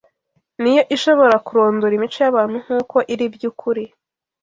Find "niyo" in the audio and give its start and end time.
0.61-0.83